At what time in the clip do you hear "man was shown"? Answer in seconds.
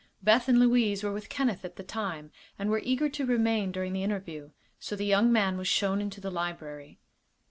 5.31-6.01